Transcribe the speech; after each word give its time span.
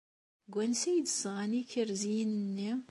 Seg 0.45 0.53
wansi 0.55 0.87
ay 0.91 0.99
d-sɣan 1.03 1.51
ikerziyen-nni? 1.61 2.71